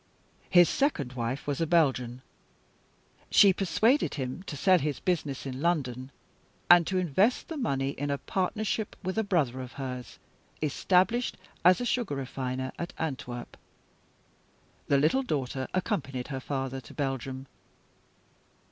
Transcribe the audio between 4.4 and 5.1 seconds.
to sell his